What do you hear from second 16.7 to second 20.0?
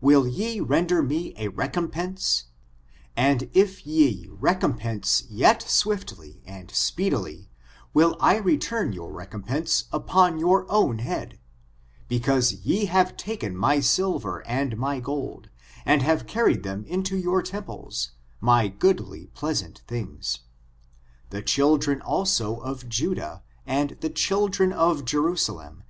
into 3rour temples, my goodly pleasant